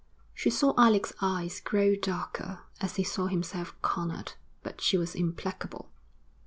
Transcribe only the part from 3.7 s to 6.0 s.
cornered, but she was implacable.